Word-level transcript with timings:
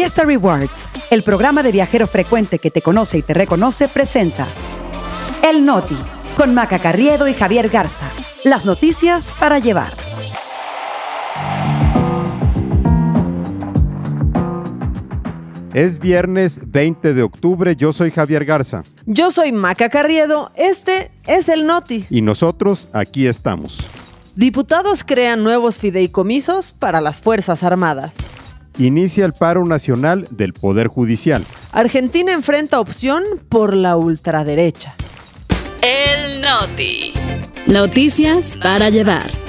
Fiesta 0.00 0.24
Rewards, 0.24 0.88
el 1.10 1.22
programa 1.22 1.62
de 1.62 1.72
viajero 1.72 2.06
frecuente 2.06 2.58
que 2.58 2.70
te 2.70 2.80
conoce 2.80 3.18
y 3.18 3.22
te 3.22 3.34
reconoce, 3.34 3.86
presenta 3.86 4.46
El 5.46 5.66
Noti, 5.66 5.98
con 6.38 6.54
Maca 6.54 6.78
Carriedo 6.78 7.28
y 7.28 7.34
Javier 7.34 7.68
Garza. 7.68 8.06
Las 8.42 8.64
noticias 8.64 9.30
para 9.38 9.58
llevar. 9.58 9.92
Es 15.74 15.98
viernes 15.98 16.60
20 16.64 17.12
de 17.12 17.22
octubre, 17.22 17.76
yo 17.76 17.92
soy 17.92 18.10
Javier 18.10 18.46
Garza. 18.46 18.84
Yo 19.04 19.30
soy 19.30 19.52
Maca 19.52 19.90
Carriedo, 19.90 20.50
este 20.56 21.10
es 21.26 21.50
el 21.50 21.66
Noti. 21.66 22.06
Y 22.08 22.22
nosotros 22.22 22.88
aquí 22.94 23.26
estamos. 23.26 23.80
Diputados 24.34 25.04
crean 25.04 25.44
nuevos 25.44 25.78
fideicomisos 25.78 26.72
para 26.72 27.02
las 27.02 27.20
Fuerzas 27.20 27.62
Armadas. 27.62 28.49
Inicia 28.80 29.26
el 29.26 29.34
paro 29.34 29.66
nacional 29.66 30.26
del 30.30 30.54
Poder 30.54 30.86
Judicial. 30.86 31.44
Argentina 31.72 32.32
enfrenta 32.32 32.80
opción 32.80 33.22
por 33.50 33.76
la 33.76 33.98
ultraderecha. 33.98 34.94
El 35.82 36.40
Noti. 36.40 37.12
Noticias 37.66 38.58
para 38.62 38.88
llevar. 38.88 39.39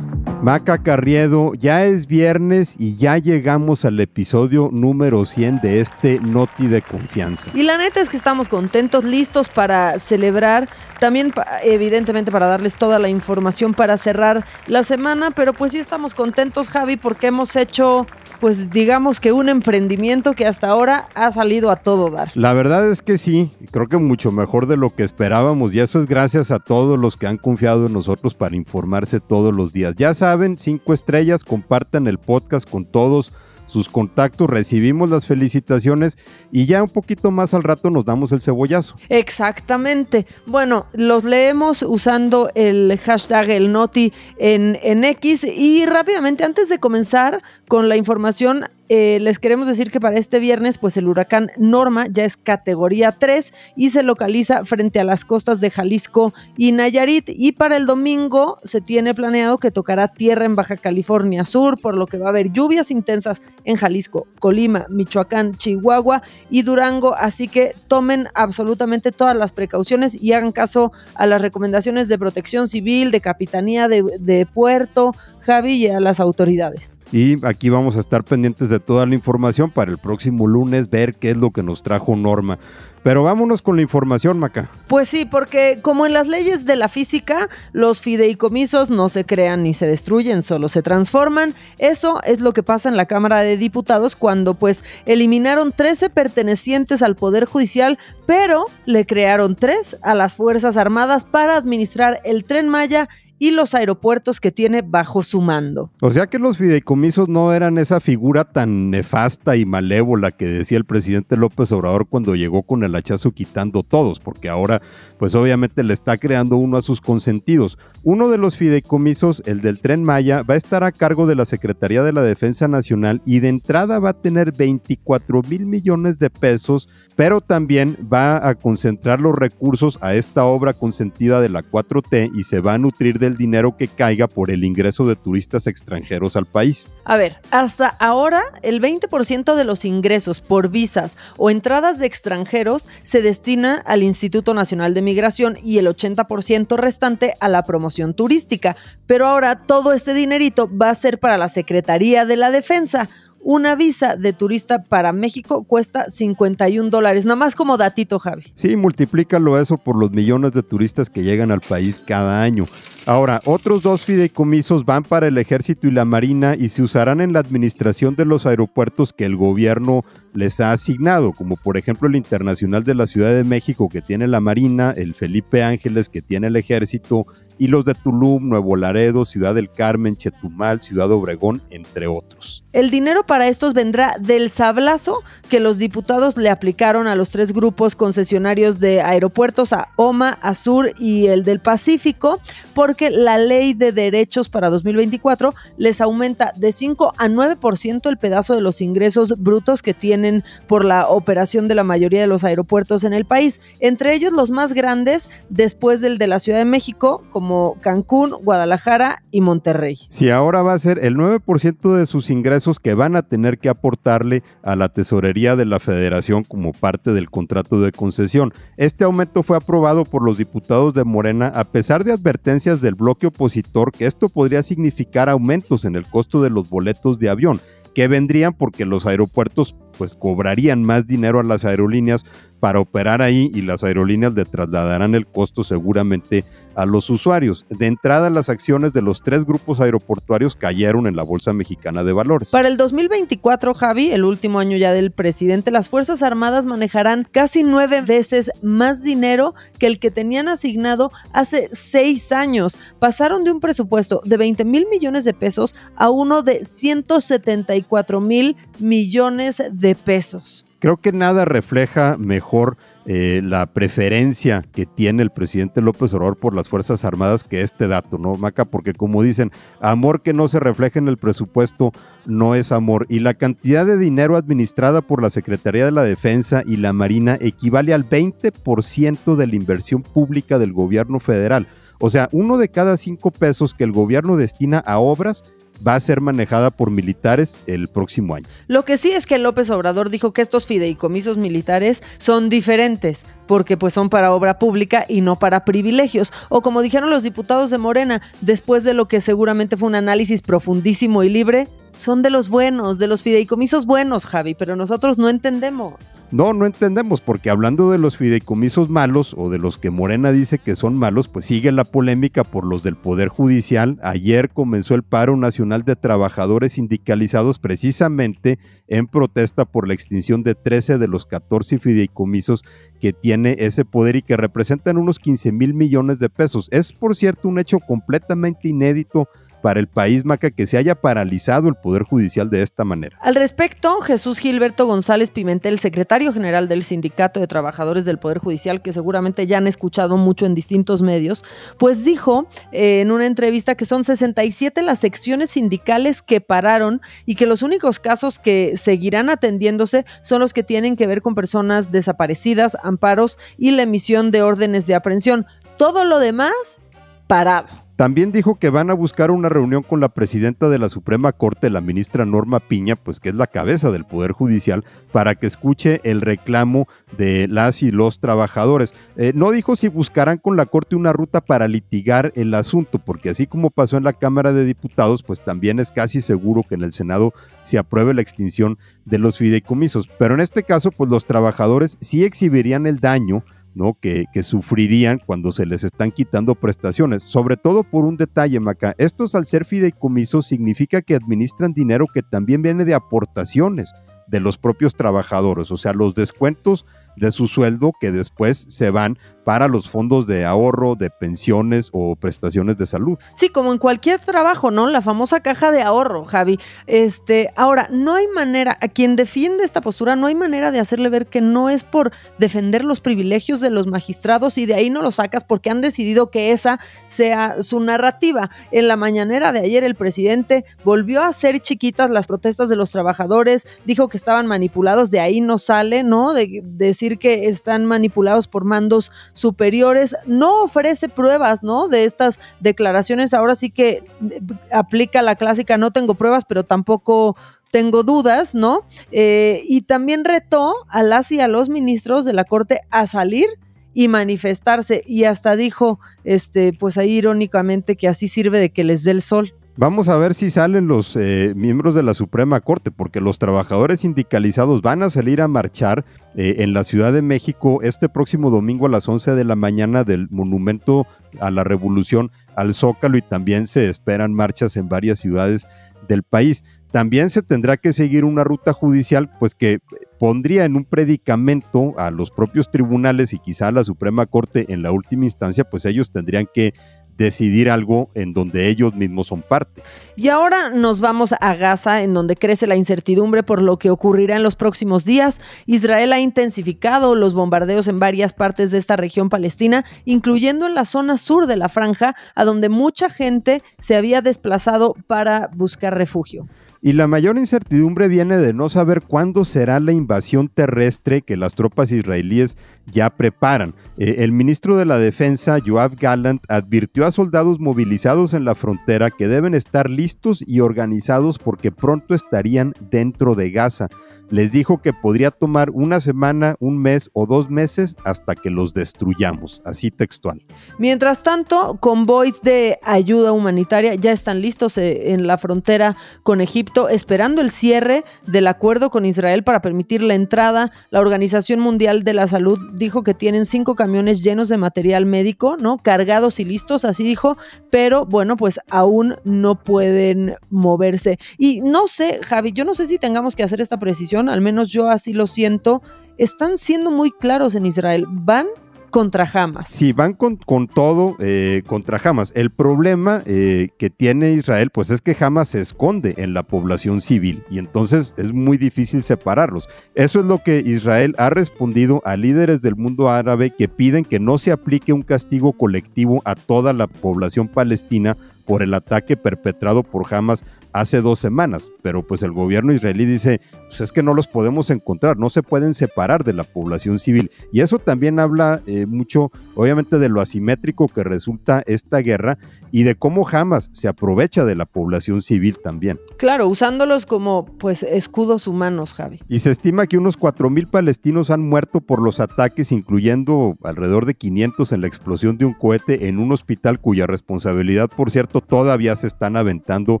Maca 0.42 0.82
Carriedo, 0.82 1.52
ya 1.52 1.84
es 1.84 2.06
viernes 2.06 2.74
y 2.78 2.96
ya 2.96 3.18
llegamos 3.18 3.84
al 3.84 4.00
episodio 4.00 4.70
número 4.72 5.26
100 5.26 5.60
de 5.60 5.80
este 5.80 6.18
Noti 6.18 6.66
de 6.66 6.80
Confianza. 6.80 7.50
Y 7.52 7.62
la 7.62 7.76
neta 7.76 8.00
es 8.00 8.08
que 8.08 8.16
estamos 8.16 8.48
contentos, 8.48 9.04
listos 9.04 9.50
para 9.50 9.98
celebrar, 9.98 10.66
también 10.98 11.34
evidentemente 11.62 12.32
para 12.32 12.46
darles 12.46 12.76
toda 12.76 12.98
la 12.98 13.10
información 13.10 13.74
para 13.74 13.98
cerrar 13.98 14.46
la 14.66 14.82
semana, 14.82 15.30
pero 15.30 15.52
pues 15.52 15.72
sí 15.72 15.78
estamos 15.78 16.14
contentos 16.14 16.68
Javi 16.68 16.96
porque 16.96 17.26
hemos 17.26 17.54
hecho 17.54 18.06
pues 18.40 18.70
digamos 18.70 19.20
que 19.20 19.32
un 19.32 19.48
emprendimiento 19.48 20.32
que 20.32 20.46
hasta 20.46 20.68
ahora 20.68 21.08
ha 21.14 21.30
salido 21.30 21.70
a 21.70 21.76
todo 21.76 22.10
dar. 22.10 22.30
La 22.34 22.52
verdad 22.52 22.88
es 22.88 23.02
que 23.02 23.18
sí, 23.18 23.50
creo 23.70 23.88
que 23.88 23.98
mucho 23.98 24.32
mejor 24.32 24.66
de 24.66 24.76
lo 24.76 24.90
que 24.90 25.02
esperábamos 25.02 25.74
y 25.74 25.80
eso 25.80 26.00
es 26.00 26.06
gracias 26.06 26.50
a 26.50 26.58
todos 26.58 26.98
los 26.98 27.16
que 27.16 27.26
han 27.26 27.36
confiado 27.36 27.86
en 27.86 27.92
nosotros 27.92 28.34
para 28.34 28.56
informarse 28.56 29.20
todos 29.20 29.54
los 29.54 29.72
días. 29.72 29.94
Ya 29.96 30.14
saben, 30.14 30.58
cinco 30.58 30.92
estrellas, 30.92 31.44
compartan 31.44 32.06
el 32.06 32.18
podcast 32.18 32.68
con 32.68 32.84
todos 32.84 33.32
sus 33.70 33.88
contactos, 33.88 34.50
recibimos 34.50 35.08
las 35.08 35.26
felicitaciones 35.26 36.18
y 36.50 36.66
ya 36.66 36.82
un 36.82 36.88
poquito 36.88 37.30
más 37.30 37.54
al 37.54 37.62
rato 37.62 37.88
nos 37.90 38.04
damos 38.04 38.32
el 38.32 38.40
cebollazo. 38.40 38.96
Exactamente. 39.08 40.26
Bueno, 40.46 40.86
los 40.92 41.24
leemos 41.24 41.82
usando 41.82 42.50
el 42.54 42.98
hashtag 42.98 43.50
el 43.50 43.72
noti 43.72 44.12
en, 44.38 44.78
en 44.82 45.04
X 45.04 45.44
y 45.44 45.86
rápidamente 45.86 46.44
antes 46.44 46.68
de 46.68 46.78
comenzar 46.78 47.42
con 47.68 47.88
la 47.88 47.96
información 47.96 48.64
eh, 48.92 49.20
les 49.20 49.38
queremos 49.38 49.68
decir 49.68 49.92
que 49.92 50.00
para 50.00 50.16
este 50.16 50.40
viernes, 50.40 50.76
pues 50.76 50.96
el 50.96 51.06
huracán 51.06 51.52
Norma 51.56 52.06
ya 52.10 52.24
es 52.24 52.36
categoría 52.36 53.12
3 53.12 53.54
y 53.76 53.90
se 53.90 54.02
localiza 54.02 54.64
frente 54.64 54.98
a 54.98 55.04
las 55.04 55.24
costas 55.24 55.60
de 55.60 55.70
Jalisco 55.70 56.34
y 56.56 56.72
Nayarit. 56.72 57.28
Y 57.28 57.52
para 57.52 57.76
el 57.76 57.86
domingo 57.86 58.58
se 58.64 58.80
tiene 58.80 59.14
planeado 59.14 59.58
que 59.58 59.70
tocará 59.70 60.08
tierra 60.08 60.44
en 60.44 60.56
Baja 60.56 60.76
California 60.76 61.44
Sur, 61.44 61.80
por 61.80 61.96
lo 61.96 62.08
que 62.08 62.18
va 62.18 62.26
a 62.26 62.30
haber 62.30 62.50
lluvias 62.50 62.90
intensas 62.90 63.42
en 63.70 63.76
Jalisco, 63.76 64.26
Colima, 64.38 64.86
Michoacán, 64.88 65.56
Chihuahua 65.56 66.22
y 66.50 66.62
Durango. 66.62 67.14
Así 67.14 67.48
que 67.48 67.74
tomen 67.88 68.28
absolutamente 68.34 69.12
todas 69.12 69.36
las 69.36 69.52
precauciones 69.52 70.20
y 70.20 70.32
hagan 70.32 70.52
caso 70.52 70.92
a 71.14 71.26
las 71.26 71.40
recomendaciones 71.40 72.08
de 72.08 72.18
protección 72.18 72.68
civil, 72.68 73.10
de 73.10 73.20
capitanía 73.20 73.88
de, 73.88 74.46
puerto, 74.52 75.14
Javi 75.40 75.74
y 75.74 75.88
a 75.88 76.00
las 76.00 76.20
autoridades. 76.20 77.00
Y 77.12 77.44
aquí 77.44 77.70
vamos 77.70 77.96
a 77.96 78.00
estar 78.00 78.24
pendientes 78.24 78.68
de 78.68 78.78
toda 78.78 79.06
la 79.06 79.14
información 79.14 79.70
para 79.70 79.90
el 79.90 79.98
próximo 79.98 80.46
lunes 80.46 80.90
ver 80.90 81.14
qué 81.14 81.30
es 81.30 81.36
lo 81.36 81.50
que 81.50 81.62
nos 81.62 81.82
trajo 81.82 82.14
Norma. 82.16 82.58
Pero 83.02 83.22
vámonos 83.22 83.62
con 83.62 83.76
la 83.76 83.82
información, 83.82 84.38
Maca. 84.38 84.70
Pues 84.86 85.08
sí, 85.08 85.24
porque 85.24 85.78
como 85.82 86.04
en 86.04 86.12
las 86.12 86.28
leyes 86.28 86.66
de 86.66 86.76
la 86.76 86.88
física, 86.88 87.48
los 87.72 88.02
fideicomisos 88.02 88.90
no 88.90 89.08
se 89.08 89.24
crean 89.24 89.62
ni 89.62 89.72
se 89.72 89.86
destruyen, 89.86 90.42
solo 90.42 90.68
se 90.68 90.82
transforman. 90.82 91.54
Eso 91.78 92.20
es 92.24 92.40
lo 92.40 92.52
que 92.52 92.62
pasa 92.62 92.88
en 92.88 92.96
la 92.96 93.06
Cámara 93.06 93.40
de 93.40 93.56
Diputados 93.56 94.16
cuando 94.16 94.54
pues 94.54 94.84
eliminaron 95.06 95.72
13 95.72 96.10
pertenecientes 96.10 97.02
al 97.02 97.16
Poder 97.16 97.46
Judicial, 97.46 97.98
pero 98.26 98.66
le 98.84 99.06
crearon 99.06 99.56
3 99.56 99.98
a 100.02 100.14
las 100.14 100.36
Fuerzas 100.36 100.76
Armadas 100.76 101.24
para 101.24 101.56
administrar 101.56 102.20
el 102.24 102.44
tren 102.44 102.68
Maya 102.68 103.08
y 103.40 103.52
los 103.52 103.74
aeropuertos 103.74 104.38
que 104.38 104.52
tiene 104.52 104.82
bajo 104.82 105.22
su 105.22 105.40
mando. 105.40 105.90
O 106.02 106.10
sea 106.10 106.26
que 106.26 106.38
los 106.38 106.58
fideicomisos 106.58 107.28
no 107.28 107.54
eran 107.54 107.78
esa 107.78 107.98
figura 107.98 108.44
tan 108.44 108.90
nefasta 108.90 109.56
y 109.56 109.64
malévola 109.64 110.30
que 110.30 110.44
decía 110.44 110.76
el 110.76 110.84
presidente 110.84 111.38
López 111.38 111.72
Obrador 111.72 112.06
cuando 112.06 112.36
llegó 112.36 112.62
con 112.62 112.84
el 112.84 112.94
hachazo 112.94 113.32
quitando 113.32 113.82
todos, 113.82 114.20
porque 114.20 114.50
ahora 114.50 114.82
pues 115.18 115.34
obviamente 115.34 115.82
le 115.82 115.94
está 115.94 116.18
creando 116.18 116.56
uno 116.56 116.76
a 116.76 116.82
sus 116.82 117.00
consentidos. 117.00 117.78
Uno 118.02 118.28
de 118.28 118.36
los 118.36 118.56
fideicomisos, 118.56 119.42
el 119.46 119.62
del 119.62 119.80
tren 119.80 120.04
Maya, 120.04 120.42
va 120.42 120.54
a 120.54 120.58
estar 120.58 120.84
a 120.84 120.92
cargo 120.92 121.26
de 121.26 121.34
la 121.34 121.46
Secretaría 121.46 122.02
de 122.02 122.12
la 122.12 122.22
Defensa 122.22 122.68
Nacional 122.68 123.22
y 123.24 123.40
de 123.40 123.48
entrada 123.48 123.98
va 123.98 124.10
a 124.10 124.20
tener 124.20 124.52
24 124.52 125.42
mil 125.48 125.64
millones 125.64 126.18
de 126.18 126.28
pesos, 126.28 126.90
pero 127.16 127.40
también 127.40 127.96
va 128.12 128.46
a 128.46 128.54
concentrar 128.54 129.20
los 129.20 129.34
recursos 129.34 129.98
a 130.02 130.14
esta 130.14 130.44
obra 130.44 130.74
consentida 130.74 131.40
de 131.40 131.48
la 131.48 131.62
4T 131.62 132.32
y 132.34 132.44
se 132.44 132.60
va 132.60 132.74
a 132.74 132.78
nutrir 132.78 133.18
del 133.30 133.38
dinero 133.38 133.76
que 133.76 133.88
caiga 133.88 134.26
por 134.26 134.50
el 134.50 134.64
ingreso 134.64 135.06
de 135.06 135.16
turistas 135.16 135.66
extranjeros 135.66 136.36
al 136.36 136.46
país. 136.46 136.88
A 137.04 137.16
ver, 137.16 137.38
hasta 137.50 137.88
ahora 137.88 138.42
el 138.62 138.80
20% 138.80 139.54
de 139.54 139.64
los 139.64 139.84
ingresos 139.84 140.40
por 140.40 140.68
visas 140.68 141.16
o 141.36 141.50
entradas 141.50 141.98
de 141.98 142.06
extranjeros 142.06 142.88
se 143.02 143.22
destina 143.22 143.76
al 143.86 144.02
Instituto 144.02 144.54
Nacional 144.54 144.94
de 144.94 145.02
Migración 145.02 145.56
y 145.62 145.78
el 145.78 145.86
80% 145.86 146.76
restante 146.76 147.34
a 147.40 147.48
la 147.48 147.64
promoción 147.64 148.14
turística. 148.14 148.76
Pero 149.06 149.26
ahora 149.26 149.62
todo 149.66 149.92
este 149.92 150.14
dinerito 150.14 150.68
va 150.76 150.90
a 150.90 150.94
ser 150.94 151.18
para 151.18 151.38
la 151.38 151.48
Secretaría 151.48 152.24
de 152.24 152.36
la 152.36 152.50
Defensa. 152.50 153.08
Una 153.42 153.74
visa 153.74 154.16
de 154.16 154.34
turista 154.34 154.84
para 154.84 155.14
México 155.14 155.64
cuesta 155.64 156.10
51 156.10 156.90
dólares, 156.90 157.24
nada 157.24 157.36
más 157.36 157.54
como 157.54 157.78
datito, 157.78 158.18
Javi. 158.18 158.44
Sí, 158.54 158.76
multiplícalo 158.76 159.58
eso 159.58 159.78
por 159.78 159.96
los 159.96 160.10
millones 160.10 160.52
de 160.52 160.62
turistas 160.62 161.08
que 161.08 161.22
llegan 161.22 161.50
al 161.50 161.60
país 161.60 162.02
cada 162.06 162.42
año. 162.42 162.66
Ahora, 163.06 163.40
otros 163.46 163.82
dos 163.82 164.04
fideicomisos 164.04 164.84
van 164.84 165.04
para 165.04 165.26
el 165.26 165.38
ejército 165.38 165.86
y 165.86 165.90
la 165.90 166.04
marina 166.04 166.54
y 166.54 166.68
se 166.68 166.82
usarán 166.82 167.20
en 167.20 167.32
la 167.32 167.40
administración 167.40 168.14
de 168.14 168.26
los 168.26 168.44
aeropuertos 168.46 169.12
que 169.12 169.24
el 169.24 169.36
gobierno 169.36 170.04
les 170.34 170.60
ha 170.60 170.72
asignado, 170.72 171.32
como 171.32 171.56
por 171.56 171.76
ejemplo 171.76 172.08
el 172.08 172.16
Internacional 172.16 172.84
de 172.84 172.94
la 172.94 173.06
Ciudad 173.06 173.34
de 173.34 173.44
México 173.44 173.88
que 173.88 174.02
tiene 174.02 174.28
la 174.28 174.40
Marina, 174.40 174.92
el 174.96 175.14
Felipe 175.14 175.62
Ángeles 175.62 176.08
que 176.08 176.22
tiene 176.22 176.48
el 176.48 176.56
ejército 176.56 177.26
y 177.60 177.66
los 177.66 177.84
de 177.84 177.94
Tulum, 177.94 178.48
Nuevo 178.48 178.74
Laredo, 178.74 179.26
Ciudad 179.26 179.54
del 179.54 179.70
Carmen, 179.70 180.16
Chetumal, 180.16 180.80
Ciudad 180.80 181.10
Obregón, 181.10 181.60
entre 181.68 182.06
otros. 182.06 182.64
El 182.72 182.88
dinero 182.88 183.26
para 183.26 183.48
estos 183.48 183.74
vendrá 183.74 184.16
del 184.18 184.48
sablazo 184.48 185.18
que 185.50 185.60
los 185.60 185.76
diputados 185.76 186.38
le 186.38 186.48
aplicaron 186.48 187.06
a 187.06 187.14
los 187.14 187.28
tres 187.28 187.52
grupos 187.52 187.96
concesionarios 187.96 188.80
de 188.80 189.02
aeropuertos, 189.02 189.74
a 189.74 189.90
OMA, 189.96 190.38
Azur 190.40 190.94
y 190.98 191.26
el 191.26 191.44
del 191.44 191.60
Pacífico, 191.60 192.40
porque 192.90 193.08
la 193.12 193.38
ley 193.38 193.72
de 193.72 193.92
derechos 193.92 194.48
para 194.48 194.68
2024 194.68 195.54
les 195.76 196.00
aumenta 196.00 196.52
de 196.56 196.72
5 196.72 197.12
a 197.16 197.28
9% 197.28 198.08
el 198.08 198.16
pedazo 198.16 198.56
de 198.56 198.62
los 198.62 198.80
ingresos 198.80 199.40
brutos 199.40 199.80
que 199.80 199.94
tienen 199.94 200.42
por 200.66 200.84
la 200.84 201.06
operación 201.06 201.68
de 201.68 201.76
la 201.76 201.84
mayoría 201.84 202.20
de 202.20 202.26
los 202.26 202.42
aeropuertos 202.42 203.04
en 203.04 203.12
el 203.12 203.26
país, 203.26 203.60
entre 203.78 204.12
ellos 204.12 204.32
los 204.32 204.50
más 204.50 204.72
grandes 204.72 205.30
después 205.50 206.00
del 206.00 206.18
de 206.18 206.26
la 206.26 206.40
Ciudad 206.40 206.58
de 206.58 206.64
México, 206.64 207.22
como 207.30 207.76
Cancún, 207.80 208.32
Guadalajara 208.42 209.22
y 209.30 209.40
Monterrey. 209.40 209.96
Si 210.08 210.28
ahora 210.28 210.62
va 210.62 210.72
a 210.72 210.78
ser 210.80 210.98
el 210.98 211.16
9% 211.16 211.94
de 211.94 212.06
sus 212.06 212.28
ingresos 212.28 212.80
que 212.80 212.94
van 212.94 213.14
a 213.14 213.22
tener 213.22 213.60
que 213.60 213.68
aportarle 213.68 214.42
a 214.64 214.74
la 214.74 214.88
tesorería 214.88 215.54
de 215.54 215.64
la 215.64 215.78
federación 215.78 216.42
como 216.42 216.72
parte 216.72 217.12
del 217.12 217.30
contrato 217.30 217.80
de 217.80 217.92
concesión. 217.92 218.52
Este 218.76 219.04
aumento 219.04 219.44
fue 219.44 219.58
aprobado 219.58 220.04
por 220.04 220.24
los 220.24 220.38
diputados 220.38 220.92
de 220.92 221.04
Morena 221.04 221.52
a 221.54 221.62
pesar 221.62 222.02
de 222.02 222.10
advertencias 222.10 222.79
del 222.80 222.94
bloque 222.94 223.26
opositor 223.26 223.92
que 223.92 224.06
esto 224.06 224.28
podría 224.28 224.62
significar 224.62 225.28
aumentos 225.28 225.84
en 225.84 225.96
el 225.96 226.06
costo 226.06 226.42
de 226.42 226.50
los 226.50 226.68
boletos 226.68 227.18
de 227.18 227.28
avión 227.28 227.60
que 227.94 228.08
vendrían 228.08 228.54
porque 228.54 228.84
los 228.84 229.06
aeropuertos 229.06 229.76
pues 230.00 230.14
cobrarían 230.14 230.82
más 230.82 231.06
dinero 231.06 231.40
a 231.40 231.42
las 231.42 231.66
aerolíneas 231.66 232.24
para 232.58 232.80
operar 232.80 233.20
ahí 233.20 233.50
y 233.52 233.60
las 233.60 233.84
aerolíneas 233.84 234.32
le 234.32 234.46
trasladarán 234.46 235.14
el 235.14 235.26
costo 235.26 235.62
seguramente 235.62 236.42
a 236.74 236.86
los 236.86 237.10
usuarios. 237.10 237.66
De 237.68 237.86
entrada, 237.86 238.30
las 238.30 238.48
acciones 238.48 238.92
de 238.92 239.02
los 239.02 239.22
tres 239.22 239.44
grupos 239.44 239.80
aeroportuarios 239.80 240.56
cayeron 240.56 241.06
en 241.06 241.16
la 241.16 241.22
Bolsa 241.22 241.52
Mexicana 241.52 242.04
de 242.04 242.12
Valores. 242.12 242.50
Para 242.50 242.68
el 242.68 242.76
2024, 242.76 243.74
Javi, 243.74 244.12
el 244.12 244.24
último 244.24 244.58
año 244.60 244.76
ya 244.76 244.92
del 244.92 245.10
presidente, 245.10 245.70
las 245.70 245.88
Fuerzas 245.88 246.22
Armadas 246.22 246.66
manejarán 246.66 247.26
casi 247.30 247.64
nueve 247.64 248.02
veces 248.02 248.50
más 248.62 249.02
dinero 249.02 249.54
que 249.78 249.86
el 249.86 249.98
que 249.98 250.10
tenían 250.10 250.48
asignado 250.48 251.12
hace 251.32 251.68
seis 251.72 252.30
años. 252.32 252.78
Pasaron 252.98 253.44
de 253.44 253.52
un 253.52 253.60
presupuesto 253.60 254.20
de 254.24 254.36
20 254.36 254.64
mil 254.64 254.86
millones 254.88 255.24
de 255.24 255.34
pesos 255.34 255.74
a 255.96 256.08
uno 256.08 256.42
de 256.42 256.64
174 256.64 258.20
mil 258.20 258.56
millones 258.78 259.62
de 259.72 259.89
pesos. 259.94 260.64
Creo 260.80 260.96
que 260.96 261.12
nada 261.12 261.44
refleja 261.44 262.16
mejor 262.18 262.78
eh, 263.06 263.40
la 263.44 263.66
preferencia 263.66 264.62
que 264.72 264.86
tiene 264.86 265.22
el 265.22 265.30
presidente 265.30 265.80
López 265.80 266.14
Obrador 266.14 266.36
por 266.36 266.54
las 266.54 266.68
Fuerzas 266.68 267.04
Armadas 267.04 267.44
que 267.44 267.62
este 267.62 267.88
dato, 267.88 268.18
¿no, 268.18 268.36
Maca? 268.36 268.64
Porque 268.64 268.94
como 268.94 269.22
dicen, 269.22 269.52
amor 269.80 270.22
que 270.22 270.32
no 270.32 270.48
se 270.48 270.60
refleja 270.60 270.98
en 270.98 271.08
el 271.08 271.16
presupuesto 271.18 271.92
no 272.24 272.54
es 272.54 272.72
amor. 272.72 273.06
Y 273.08 273.20
la 273.20 273.34
cantidad 273.34 273.84
de 273.84 273.98
dinero 273.98 274.36
administrada 274.36 275.00
por 275.02 275.22
la 275.22 275.30
Secretaría 275.30 275.84
de 275.84 275.92
la 275.92 276.02
Defensa 276.02 276.62
y 276.66 276.76
la 276.76 276.92
Marina 276.92 277.36
equivale 277.40 277.92
al 277.92 278.08
20% 278.08 279.34
de 279.34 279.46
la 279.46 279.56
inversión 279.56 280.02
pública 280.02 280.58
del 280.58 280.72
gobierno 280.72 281.20
federal. 281.20 281.68
O 281.98 282.08
sea, 282.08 282.28
uno 282.32 282.56
de 282.56 282.68
cada 282.68 282.96
cinco 282.96 283.30
pesos 283.30 283.74
que 283.74 283.84
el 283.84 283.92
gobierno 283.92 284.36
destina 284.36 284.78
a 284.78 284.98
obras 284.98 285.44
va 285.86 285.94
a 285.94 286.00
ser 286.00 286.20
manejada 286.20 286.70
por 286.70 286.90
militares 286.90 287.56
el 287.66 287.88
próximo 287.88 288.34
año. 288.34 288.46
Lo 288.66 288.84
que 288.84 288.96
sí 288.96 289.12
es 289.12 289.26
que 289.26 289.38
López 289.38 289.70
Obrador 289.70 290.10
dijo 290.10 290.32
que 290.32 290.42
estos 290.42 290.66
fideicomisos 290.66 291.36
militares 291.36 292.02
son 292.18 292.48
diferentes, 292.48 293.24
porque 293.46 293.76
pues 293.76 293.94
son 293.94 294.10
para 294.10 294.32
obra 294.32 294.58
pública 294.58 295.04
y 295.08 295.20
no 295.20 295.38
para 295.38 295.64
privilegios. 295.64 296.32
O 296.48 296.62
como 296.62 296.82
dijeron 296.82 297.10
los 297.10 297.22
diputados 297.22 297.70
de 297.70 297.78
Morena, 297.78 298.22
después 298.40 298.84
de 298.84 298.94
lo 298.94 299.08
que 299.08 299.20
seguramente 299.20 299.76
fue 299.76 299.88
un 299.88 299.94
análisis 299.94 300.42
profundísimo 300.42 301.22
y 301.22 301.28
libre, 301.28 301.68
son 302.00 302.22
de 302.22 302.30
los 302.30 302.48
buenos, 302.48 302.98
de 302.98 303.06
los 303.06 303.22
fideicomisos 303.22 303.84
buenos, 303.84 304.24
Javi, 304.24 304.54
pero 304.54 304.74
nosotros 304.74 305.18
no 305.18 305.28
entendemos. 305.28 306.14
No, 306.30 306.54
no 306.54 306.64
entendemos, 306.64 307.20
porque 307.20 307.50
hablando 307.50 307.90
de 307.90 307.98
los 307.98 308.16
fideicomisos 308.16 308.88
malos 308.88 309.34
o 309.36 309.50
de 309.50 309.58
los 309.58 309.76
que 309.76 309.90
Morena 309.90 310.32
dice 310.32 310.58
que 310.58 310.76
son 310.76 310.98
malos, 310.98 311.28
pues 311.28 311.44
sigue 311.44 311.72
la 311.72 311.84
polémica 311.84 312.42
por 312.42 312.66
los 312.66 312.82
del 312.82 312.96
Poder 312.96 313.28
Judicial. 313.28 313.98
Ayer 314.02 314.48
comenzó 314.48 314.94
el 314.94 315.02
paro 315.02 315.36
nacional 315.36 315.84
de 315.84 315.94
trabajadores 315.94 316.72
sindicalizados 316.72 317.58
precisamente 317.58 318.58
en 318.88 319.06
protesta 319.06 319.66
por 319.66 319.86
la 319.86 319.94
extinción 319.94 320.42
de 320.42 320.54
13 320.54 320.96
de 320.96 321.06
los 321.06 321.26
14 321.26 321.78
fideicomisos 321.78 322.64
que 322.98 323.12
tiene 323.12 323.56
ese 323.58 323.84
poder 323.84 324.16
y 324.16 324.22
que 324.22 324.38
representan 324.38 324.96
unos 324.96 325.18
15 325.18 325.52
mil 325.52 325.74
millones 325.74 326.18
de 326.18 326.30
pesos. 326.30 326.68
Es, 326.72 326.92
por 326.92 327.14
cierto, 327.14 327.48
un 327.48 327.58
hecho 327.58 327.78
completamente 327.78 328.68
inédito 328.68 329.28
para 329.60 329.80
el 329.80 329.86
país, 329.86 330.24
Maca, 330.24 330.50
que 330.50 330.66
se 330.66 330.76
haya 330.76 330.94
paralizado 330.94 331.68
el 331.68 331.74
Poder 331.74 332.02
Judicial 332.02 332.50
de 332.50 332.62
esta 332.62 332.84
manera. 332.84 333.18
Al 333.20 333.34
respecto, 333.34 334.00
Jesús 334.00 334.38
Gilberto 334.38 334.86
González 334.86 335.30
Pimentel, 335.30 335.78
secretario 335.78 336.32
general 336.32 336.68
del 336.68 336.82
Sindicato 336.82 337.40
de 337.40 337.46
Trabajadores 337.46 338.04
del 338.04 338.18
Poder 338.18 338.38
Judicial, 338.38 338.82
que 338.82 338.92
seguramente 338.92 339.46
ya 339.46 339.58
han 339.58 339.66
escuchado 339.66 340.16
mucho 340.16 340.46
en 340.46 340.54
distintos 340.54 341.02
medios, 341.02 341.44
pues 341.78 342.04
dijo 342.04 342.46
eh, 342.72 343.00
en 343.00 343.10
una 343.10 343.26
entrevista 343.26 343.74
que 343.74 343.84
son 343.84 344.04
67 344.04 344.82
las 344.82 344.98
secciones 344.98 345.50
sindicales 345.50 346.22
que 346.22 346.40
pararon 346.40 347.00
y 347.26 347.34
que 347.34 347.46
los 347.46 347.62
únicos 347.62 347.98
casos 347.98 348.38
que 348.38 348.76
seguirán 348.76 349.30
atendiéndose 349.30 350.04
son 350.22 350.40
los 350.40 350.52
que 350.52 350.62
tienen 350.62 350.96
que 350.96 351.06
ver 351.06 351.22
con 351.22 351.34
personas 351.34 351.90
desaparecidas, 351.92 352.76
amparos 352.82 353.38
y 353.58 353.72
la 353.72 353.82
emisión 353.82 354.30
de 354.30 354.42
órdenes 354.42 354.86
de 354.86 354.94
aprehensión. 354.94 355.46
Todo 355.76 356.04
lo 356.04 356.18
demás, 356.18 356.80
parado. 357.26 357.89
También 358.00 358.32
dijo 358.32 358.54
que 358.54 358.70
van 358.70 358.88
a 358.88 358.94
buscar 358.94 359.30
una 359.30 359.50
reunión 359.50 359.82
con 359.82 360.00
la 360.00 360.08
presidenta 360.08 360.70
de 360.70 360.78
la 360.78 360.88
Suprema 360.88 361.32
Corte, 361.32 361.68
la 361.68 361.82
ministra 361.82 362.24
Norma 362.24 362.58
Piña, 362.58 362.96
pues 362.96 363.20
que 363.20 363.28
es 363.28 363.34
la 363.34 363.46
cabeza 363.46 363.90
del 363.90 364.06
Poder 364.06 364.32
Judicial, 364.32 364.86
para 365.12 365.34
que 365.34 365.46
escuche 365.46 366.00
el 366.02 366.22
reclamo 366.22 366.88
de 367.18 367.46
las 367.46 367.82
y 367.82 367.90
los 367.90 368.18
trabajadores. 368.18 368.94
Eh, 369.16 369.32
no 369.34 369.50
dijo 369.50 369.76
si 369.76 369.88
buscarán 369.88 370.38
con 370.38 370.56
la 370.56 370.64
Corte 370.64 370.96
una 370.96 371.12
ruta 371.12 371.42
para 371.42 371.68
litigar 371.68 372.32
el 372.36 372.54
asunto, 372.54 372.98
porque 372.98 373.28
así 373.28 373.46
como 373.46 373.68
pasó 373.68 373.98
en 373.98 374.04
la 374.04 374.14
Cámara 374.14 374.54
de 374.54 374.64
Diputados, 374.64 375.22
pues 375.22 375.44
también 375.44 375.78
es 375.78 375.90
casi 375.90 376.22
seguro 376.22 376.64
que 376.66 376.76
en 376.76 376.84
el 376.84 376.92
Senado 376.92 377.34
se 377.64 377.76
apruebe 377.76 378.14
la 378.14 378.22
extinción 378.22 378.78
de 379.04 379.18
los 379.18 379.36
fideicomisos. 379.36 380.08
Pero 380.18 380.32
en 380.32 380.40
este 380.40 380.62
caso, 380.62 380.90
pues 380.90 381.10
los 381.10 381.26
trabajadores 381.26 381.98
sí 382.00 382.24
exhibirían 382.24 382.86
el 382.86 382.98
daño 382.98 383.44
¿no? 383.74 383.96
Que, 384.00 384.26
que, 384.32 384.42
sufrirían 384.42 385.20
cuando 385.24 385.52
se 385.52 385.66
les 385.66 385.84
están 385.84 386.10
quitando 386.10 386.54
prestaciones, 386.54 387.22
sobre 387.22 387.56
todo 387.56 387.84
por 387.84 388.04
un 388.04 388.16
detalle, 388.16 388.60
Maca. 388.60 388.94
Estos 388.98 389.34
al 389.34 389.46
ser 389.46 389.64
fideicomisos 389.64 390.46
significa 390.46 391.02
que 391.02 391.14
administran 391.14 391.72
dinero 391.72 392.06
que 392.12 392.22
también 392.22 392.62
viene 392.62 392.84
de 392.84 392.94
aportaciones 392.94 393.92
de 394.30 394.40
los 394.40 394.58
propios 394.58 394.94
trabajadores, 394.94 395.70
o 395.72 395.76
sea, 395.76 395.92
los 395.92 396.14
descuentos 396.14 396.86
de 397.16 397.32
su 397.32 397.48
sueldo 397.48 397.92
que 398.00 398.12
después 398.12 398.64
se 398.68 398.90
van 398.90 399.18
para 399.50 399.66
los 399.66 399.88
fondos 399.88 400.28
de 400.28 400.44
ahorro, 400.44 400.94
de 400.94 401.10
pensiones 401.10 401.88
o 401.90 402.14
prestaciones 402.14 402.78
de 402.78 402.86
salud. 402.86 403.18
Sí, 403.34 403.48
como 403.48 403.72
en 403.72 403.78
cualquier 403.78 404.20
trabajo, 404.20 404.70
¿no? 404.70 404.86
La 404.86 405.02
famosa 405.02 405.40
caja 405.40 405.72
de 405.72 405.82
ahorro, 405.82 406.24
Javi. 406.24 406.60
Este, 406.86 407.52
ahora, 407.56 407.88
no 407.90 408.14
hay 408.14 408.28
manera, 408.28 408.78
a 408.80 408.86
quien 408.86 409.16
defiende 409.16 409.64
esta 409.64 409.80
postura, 409.80 410.14
no 410.14 410.28
hay 410.28 410.36
manera 410.36 410.70
de 410.70 410.78
hacerle 410.78 411.08
ver 411.08 411.26
que 411.26 411.40
no 411.40 411.68
es 411.68 411.82
por 411.82 412.12
defender 412.38 412.84
los 412.84 413.00
privilegios 413.00 413.60
de 413.60 413.70
los 413.70 413.88
magistrados 413.88 414.56
y 414.56 414.66
de 414.66 414.74
ahí 414.74 414.88
no 414.88 415.02
lo 415.02 415.10
sacas 415.10 415.42
porque 415.42 415.68
han 415.68 415.80
decidido 415.80 416.30
que 416.30 416.52
esa 416.52 416.78
sea 417.08 417.60
su 417.60 417.80
narrativa. 417.80 418.52
En 418.70 418.86
la 418.86 418.94
mañanera 418.94 419.50
de 419.50 419.58
ayer 419.58 419.82
el 419.82 419.96
presidente 419.96 420.64
volvió 420.84 421.22
a 421.22 421.26
hacer 421.26 421.58
chiquitas 421.58 422.08
las 422.08 422.28
protestas 422.28 422.68
de 422.68 422.76
los 422.76 422.92
trabajadores, 422.92 423.66
dijo 423.84 424.06
que 424.06 424.16
estaban 424.16 424.46
manipulados, 424.46 425.10
de 425.10 425.18
ahí 425.18 425.40
no 425.40 425.58
sale, 425.58 426.04
¿no? 426.04 426.34
De, 426.34 426.62
decir 426.62 427.18
que 427.18 427.48
están 427.48 427.84
manipulados 427.84 428.46
por 428.46 428.64
mandos 428.64 429.10
superiores, 429.40 430.16
no 430.26 430.62
ofrece 430.62 431.08
pruebas, 431.08 431.62
¿no? 431.62 431.88
De 431.88 432.04
estas 432.04 432.38
declaraciones. 432.60 433.34
Ahora 433.34 433.54
sí 433.54 433.70
que 433.70 433.90
eh, 434.30 434.40
aplica 434.72 435.22
la 435.22 435.34
clásica, 435.34 435.78
no 435.78 435.90
tengo 435.90 436.14
pruebas, 436.14 436.44
pero 436.46 436.64
tampoco 436.64 437.36
tengo 437.70 438.02
dudas, 438.02 438.54
¿no? 438.54 438.84
Eh, 439.10 439.62
y 439.66 439.82
también 439.82 440.24
retó 440.24 440.74
a 440.88 441.02
las 441.02 441.32
y 441.32 441.40
a 441.40 441.48
los 441.48 441.68
ministros 441.68 442.24
de 442.24 442.32
la 442.32 442.44
Corte 442.44 442.80
a 442.90 443.06
salir 443.06 443.46
y 443.94 444.08
manifestarse 444.08 445.02
y 445.06 445.24
hasta 445.24 445.56
dijo, 445.56 445.98
este, 446.24 446.72
pues 446.72 446.98
ahí 446.98 447.12
irónicamente 447.12 447.96
que 447.96 448.08
así 448.08 448.28
sirve 448.28 448.58
de 448.58 448.70
que 448.70 448.84
les 448.84 449.04
dé 449.04 449.10
el 449.12 449.22
sol. 449.22 449.54
Vamos 449.80 450.10
a 450.10 450.18
ver 450.18 450.34
si 450.34 450.50
salen 450.50 450.88
los 450.88 451.16
eh, 451.16 451.54
miembros 451.56 451.94
de 451.94 452.02
la 452.02 452.12
Suprema 452.12 452.60
Corte, 452.60 452.90
porque 452.90 453.22
los 453.22 453.38
trabajadores 453.38 454.00
sindicalizados 454.00 454.82
van 454.82 455.02
a 455.02 455.08
salir 455.08 455.40
a 455.40 455.48
marchar 455.48 456.04
eh, 456.34 456.56
en 456.58 456.74
la 456.74 456.84
Ciudad 456.84 457.14
de 457.14 457.22
México 457.22 457.80
este 457.80 458.10
próximo 458.10 458.50
domingo 458.50 458.84
a 458.84 458.90
las 458.90 459.08
11 459.08 459.34
de 459.34 459.44
la 459.44 459.56
mañana 459.56 460.04
del 460.04 460.28
Monumento 460.28 461.06
a 461.40 461.50
la 461.50 461.64
Revolución 461.64 462.30
al 462.56 462.74
Zócalo 462.74 463.16
y 463.16 463.22
también 463.22 463.66
se 463.66 463.88
esperan 463.88 464.34
marchas 464.34 464.76
en 464.76 464.90
varias 464.90 465.18
ciudades 465.18 465.66
del 466.06 466.24
país. 466.24 466.62
También 466.92 467.30
se 467.30 467.40
tendrá 467.40 467.78
que 467.78 467.94
seguir 467.94 468.26
una 468.26 468.44
ruta 468.44 468.74
judicial, 468.74 469.30
pues 469.38 469.54
que 469.54 469.78
pondría 470.18 470.66
en 470.66 470.76
un 470.76 470.84
predicamento 470.84 471.94
a 471.96 472.10
los 472.10 472.30
propios 472.30 472.70
tribunales 472.70 473.32
y 473.32 473.38
quizá 473.38 473.68
a 473.68 473.72
la 473.72 473.84
Suprema 473.84 474.26
Corte 474.26 474.66
en 474.68 474.82
la 474.82 474.92
última 474.92 475.24
instancia, 475.24 475.64
pues 475.64 475.86
ellos 475.86 476.10
tendrían 476.10 476.46
que 476.52 476.74
decidir 477.24 477.70
algo 477.70 478.10
en 478.14 478.32
donde 478.32 478.68
ellos 478.68 478.94
mismos 478.94 479.28
son 479.28 479.42
parte. 479.42 479.82
Y 480.16 480.28
ahora 480.28 480.70
nos 480.70 481.00
vamos 481.00 481.34
a 481.40 481.54
Gaza, 481.54 482.02
en 482.02 482.14
donde 482.14 482.36
crece 482.36 482.66
la 482.66 482.76
incertidumbre 482.76 483.42
por 483.42 483.62
lo 483.62 483.78
que 483.78 483.90
ocurrirá 483.90 484.36
en 484.36 484.42
los 484.42 484.56
próximos 484.56 485.04
días. 485.04 485.40
Israel 485.66 486.12
ha 486.12 486.20
intensificado 486.20 487.14
los 487.14 487.34
bombardeos 487.34 487.88
en 487.88 487.98
varias 487.98 488.32
partes 488.32 488.70
de 488.70 488.78
esta 488.78 488.96
región 488.96 489.28
palestina, 489.28 489.84
incluyendo 490.04 490.66
en 490.66 490.74
la 490.74 490.84
zona 490.84 491.16
sur 491.16 491.46
de 491.46 491.56
la 491.56 491.68
franja, 491.68 492.14
a 492.34 492.44
donde 492.44 492.68
mucha 492.68 493.08
gente 493.10 493.62
se 493.78 493.96
había 493.96 494.20
desplazado 494.20 494.94
para 495.06 495.50
buscar 495.54 495.96
refugio. 495.96 496.46
Y 496.82 496.94
la 496.94 497.06
mayor 497.06 497.36
incertidumbre 497.36 498.08
viene 498.08 498.38
de 498.38 498.54
no 498.54 498.70
saber 498.70 499.02
cuándo 499.02 499.44
será 499.44 499.80
la 499.80 499.92
invasión 499.92 500.48
terrestre 500.48 501.20
que 501.20 501.36
las 501.36 501.54
tropas 501.54 501.92
israelíes 501.92 502.56
ya 502.90 503.10
preparan. 503.10 503.74
Eh, 503.98 504.16
el 504.18 504.32
ministro 504.32 504.78
de 504.78 504.86
la 504.86 504.96
Defensa, 504.98 505.58
Joab 505.64 505.96
Gallant, 505.96 506.42
advirtió 506.48 507.04
a 507.04 507.10
soldados 507.10 507.60
movilizados 507.60 508.32
en 508.32 508.46
la 508.46 508.54
frontera 508.54 509.10
que 509.10 509.28
deben 509.28 509.54
estar 509.54 509.90
listos 509.90 510.42
y 510.46 510.60
organizados 510.60 511.38
porque 511.38 511.70
pronto 511.70 512.14
estarían 512.14 512.72
dentro 512.90 513.34
de 513.34 513.50
Gaza 513.50 513.88
les 514.30 514.52
dijo 514.52 514.82
que 514.82 514.92
podría 514.92 515.30
tomar 515.30 515.70
una 515.70 516.00
semana, 516.00 516.56
un 516.60 516.78
mes 516.78 517.10
o 517.14 517.26
dos 517.26 517.50
meses 517.50 517.96
hasta 518.04 518.34
que 518.34 518.50
los 518.50 518.74
destruyamos, 518.74 519.62
así 519.64 519.90
textual. 519.90 520.42
Mientras 520.78 521.22
tanto, 521.22 521.78
convoys 521.80 522.42
de 522.42 522.78
ayuda 522.82 523.32
humanitaria 523.32 523.94
ya 523.94 524.12
están 524.12 524.40
listos 524.40 524.78
eh, 524.78 525.12
en 525.12 525.26
la 525.26 525.38
frontera 525.38 525.96
con 526.22 526.40
Egipto 526.40 526.50
Egipto 526.50 526.88
esperando 526.88 527.40
el 527.40 527.52
cierre 527.52 528.04
del 528.26 528.48
acuerdo 528.48 528.90
con 528.90 529.04
Israel 529.04 529.44
para 529.44 529.62
permitir 529.62 530.02
la 530.02 530.14
entrada. 530.14 530.72
La 530.90 530.98
Organización 530.98 531.60
Mundial 531.60 532.02
de 532.02 532.12
la 532.12 532.26
Salud 532.26 532.58
dijo 532.74 533.04
que 533.04 533.14
tienen 533.14 533.46
cinco 533.46 533.76
camiones 533.76 534.20
llenos 534.20 534.48
de 534.48 534.56
material 534.56 535.06
médico, 535.06 535.56
¿no? 535.56 535.78
Cargados 535.78 536.40
y 536.40 536.44
listos, 536.44 536.84
así 536.84 537.04
dijo, 537.04 537.36
pero 537.70 538.04
bueno, 538.04 538.36
pues 538.36 538.58
aún 538.68 539.14
no 539.22 539.62
pueden 539.62 540.34
moverse. 540.50 541.18
Y 541.38 541.60
no 541.60 541.86
sé, 541.86 542.18
Javi, 542.20 542.50
yo 542.52 542.64
no 542.64 542.74
sé 542.74 542.88
si 542.88 542.98
tengamos 542.98 543.36
que 543.36 543.44
hacer 543.44 543.60
esta 543.60 543.78
precisión, 543.78 544.19
al 544.28 544.40
menos 544.40 544.68
yo 544.68 544.88
así 544.88 545.12
lo 545.12 545.26
siento. 545.26 545.82
Están 546.18 546.58
siendo 546.58 546.90
muy 546.90 547.10
claros 547.10 547.54
en 547.54 547.66
Israel. 547.66 548.06
Van 548.08 548.46
contra 548.90 549.28
Hamas. 549.32 549.68
Sí, 549.68 549.92
van 549.92 550.14
con, 550.14 550.36
todo 550.68 551.16
eh, 551.20 551.62
contra 551.66 552.00
Hamas. 552.02 552.32
El 552.34 552.50
problema 552.50 553.22
eh, 553.24 553.68
que 553.78 553.88
tiene 553.88 554.32
Israel, 554.32 554.70
pues 554.70 554.90
es 554.90 555.00
que 555.00 555.16
Hamas 555.18 555.48
se 555.48 555.60
esconde 555.60 556.14
en 556.18 556.34
la 556.34 556.42
población 556.42 557.00
civil 557.00 557.44
y 557.50 557.58
entonces 557.58 558.14
es 558.16 558.32
muy 558.32 558.58
difícil 558.58 559.02
separarlos. 559.02 559.68
Eso 559.94 560.20
es 560.20 560.26
lo 560.26 560.42
que 560.42 560.58
Israel 560.58 561.14
ha 561.18 561.30
respondido 561.30 562.02
a 562.04 562.16
líderes 562.16 562.60
del 562.60 562.76
mundo 562.76 563.08
árabe 563.08 563.54
que 563.56 563.68
piden 563.68 564.04
que 564.04 564.20
no 564.20 564.38
se 564.38 564.52
aplique 564.52 564.92
un 564.92 565.02
castigo 565.02 565.52
colectivo 565.52 566.20
a 566.24 566.34
toda 566.34 566.72
la 566.72 566.86
población 566.86 567.48
palestina 567.48 568.16
por 568.44 568.62
el 568.62 568.74
ataque 568.74 569.16
perpetrado 569.16 569.84
por 569.84 570.12
Hamas 570.12 570.44
hace 570.72 571.00
dos 571.00 571.18
semanas, 571.18 571.70
pero 571.82 572.06
pues 572.06 572.22
el 572.22 572.32
gobierno 572.32 572.72
israelí 572.72 573.04
dice, 573.04 573.40
pues 573.68 573.80
es 573.80 573.92
que 573.92 574.02
no 574.02 574.14
los 574.14 574.28
podemos 574.28 574.70
encontrar, 574.70 575.16
no 575.16 575.30
se 575.30 575.42
pueden 575.42 575.74
separar 575.74 576.24
de 576.24 576.32
la 576.32 576.44
población 576.44 576.98
civil. 576.98 577.30
Y 577.52 577.60
eso 577.60 577.78
también 577.78 578.20
habla 578.20 578.62
eh, 578.66 578.86
mucho, 578.86 579.30
obviamente, 579.60 579.98
de 579.98 580.08
lo 580.08 580.22
asimétrico 580.22 580.88
que 580.88 581.04
resulta 581.04 581.62
esta 581.66 581.98
guerra 581.98 582.38
y 582.70 582.84
de 582.84 582.94
cómo 582.94 583.28
Hamas 583.28 583.68
se 583.72 583.88
aprovecha 583.88 584.46
de 584.46 584.56
la 584.56 584.64
población 584.64 585.20
civil 585.20 585.58
también. 585.62 586.00
Claro, 586.16 586.48
usándolos 586.48 587.04
como 587.04 587.44
pues 587.58 587.82
escudos 587.82 588.46
humanos, 588.46 588.94
Javi. 588.94 589.20
Y 589.28 589.40
se 589.40 589.50
estima 589.50 589.86
que 589.86 589.98
unos 589.98 590.18
4.000 590.18 590.70
palestinos 590.70 591.30
han 591.30 591.46
muerto 591.46 591.82
por 591.82 592.00
los 592.00 592.20
ataques, 592.20 592.72
incluyendo 592.72 593.58
alrededor 593.62 594.06
de 594.06 594.14
500 594.14 594.72
en 594.72 594.80
la 594.80 594.86
explosión 594.86 595.36
de 595.36 595.44
un 595.44 595.52
cohete 595.52 596.08
en 596.08 596.18
un 596.18 596.32
hospital 596.32 596.80
cuya 596.80 597.06
responsabilidad, 597.06 597.90
por 597.94 598.10
cierto, 598.10 598.40
todavía 598.40 598.96
se 598.96 599.08
están 599.08 599.36
aventando 599.36 600.00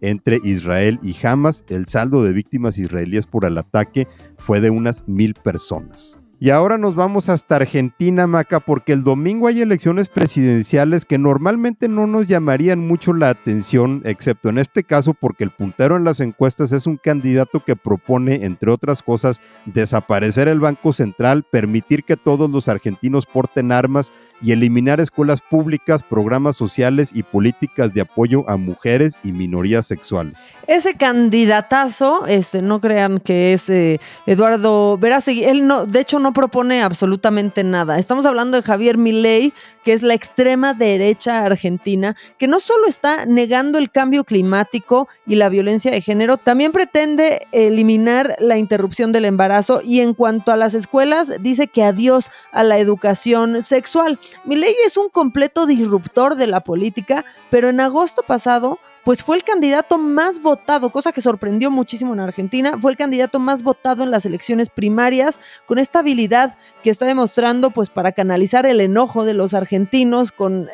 entre 0.00 0.40
Israel 0.42 0.98
y 1.04 1.14
Hamas. 1.24 1.64
El 1.68 1.86
saldo 1.86 2.24
de 2.24 2.32
víctimas 2.32 2.78
israelíes 2.78 3.26
por 3.26 3.44
el 3.44 3.58
ataque 3.58 4.08
fue 4.38 4.60
de 4.60 4.70
unas 4.70 5.06
mil 5.06 5.34
personas. 5.34 6.19
Y 6.42 6.48
ahora 6.48 6.78
nos 6.78 6.94
vamos 6.94 7.28
hasta 7.28 7.56
Argentina, 7.56 8.26
Maca, 8.26 8.60
porque 8.60 8.94
el 8.94 9.04
domingo 9.04 9.46
hay 9.46 9.60
elecciones 9.60 10.08
presidenciales 10.08 11.04
que 11.04 11.18
normalmente 11.18 11.86
no 11.86 12.06
nos 12.06 12.28
llamarían 12.28 12.78
mucho 12.78 13.12
la 13.12 13.28
atención, 13.28 14.00
excepto 14.06 14.48
en 14.48 14.56
este 14.56 14.82
caso 14.82 15.12
porque 15.12 15.44
el 15.44 15.50
puntero 15.50 15.98
en 15.98 16.04
las 16.04 16.18
encuestas 16.20 16.72
es 16.72 16.86
un 16.86 16.96
candidato 16.96 17.60
que 17.62 17.76
propone, 17.76 18.46
entre 18.46 18.70
otras 18.70 19.02
cosas, 19.02 19.42
desaparecer 19.66 20.48
el 20.48 20.60
Banco 20.60 20.94
Central, 20.94 21.44
permitir 21.44 22.04
que 22.04 22.16
todos 22.16 22.48
los 22.48 22.68
argentinos 22.68 23.26
porten 23.26 23.70
armas 23.70 24.10
y 24.42 24.52
eliminar 24.52 25.00
escuelas 25.00 25.40
públicas, 25.40 26.02
programas 26.02 26.56
sociales 26.56 27.10
y 27.14 27.22
políticas 27.22 27.94
de 27.94 28.00
apoyo 28.00 28.48
a 28.48 28.56
mujeres 28.56 29.14
y 29.22 29.32
minorías 29.32 29.86
sexuales. 29.86 30.52
Ese 30.66 30.94
candidatazo, 30.94 32.26
este, 32.26 32.62
no 32.62 32.80
crean 32.80 33.18
que 33.18 33.52
es 33.52 33.68
eh, 33.70 34.00
Eduardo 34.26 34.98
Verástegui, 34.98 35.44
él 35.44 35.66
no, 35.66 35.86
de 35.86 36.00
hecho 36.00 36.18
no 36.18 36.32
propone 36.32 36.82
absolutamente 36.82 37.64
nada. 37.64 37.98
Estamos 37.98 38.26
hablando 38.26 38.56
de 38.56 38.62
Javier 38.62 38.98
Milei, 38.98 39.52
que 39.84 39.92
es 39.92 40.02
la 40.02 40.14
extrema 40.14 40.74
derecha 40.74 41.44
argentina, 41.44 42.16
que 42.38 42.48
no 42.48 42.60
solo 42.60 42.86
está 42.86 43.26
negando 43.26 43.78
el 43.78 43.90
cambio 43.90 44.24
climático 44.24 45.08
y 45.26 45.36
la 45.36 45.48
violencia 45.48 45.90
de 45.90 46.00
género, 46.00 46.36
también 46.36 46.72
pretende 46.72 47.46
eliminar 47.52 48.36
la 48.38 48.58
interrupción 48.58 49.12
del 49.12 49.24
embarazo 49.24 49.80
y 49.82 50.00
en 50.00 50.14
cuanto 50.14 50.52
a 50.52 50.56
las 50.56 50.74
escuelas, 50.74 51.32
dice 51.40 51.66
que 51.66 51.82
adiós 51.82 52.30
a 52.52 52.62
la 52.62 52.78
educación 52.78 53.62
sexual. 53.62 54.18
Milei 54.44 54.74
es 54.86 54.96
un 54.96 55.08
completo 55.08 55.66
disruptor 55.66 56.36
de 56.36 56.46
la 56.46 56.60
política, 56.60 57.24
pero 57.50 57.68
en 57.68 57.80
agosto 57.80 58.22
pasado 58.22 58.78
pues 59.04 59.22
fue 59.22 59.36
el 59.36 59.44
candidato 59.44 59.96
más 59.96 60.42
votado, 60.42 60.90
cosa 60.90 61.12
que 61.12 61.22
sorprendió 61.22 61.70
muchísimo 61.70 62.12
en 62.12 62.20
Argentina, 62.20 62.76
fue 62.78 62.90
el 62.90 62.98
candidato 62.98 63.38
más 63.38 63.62
votado 63.62 64.02
en 64.02 64.10
las 64.10 64.26
elecciones 64.26 64.68
primarias, 64.68 65.40
con 65.66 65.78
esta 65.78 66.00
habilidad 66.00 66.58
que 66.82 66.90
está 66.90 67.06
demostrando 67.06 67.70
pues 67.70 67.88
para 67.88 68.12
canalizar 68.12 68.66
el 68.66 68.80
enojo 68.80 69.24
de 69.24 69.32
los 69.32 69.54
argentinos 69.54 70.32
con 70.32 70.68